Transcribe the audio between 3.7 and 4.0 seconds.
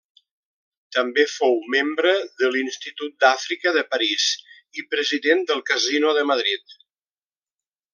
de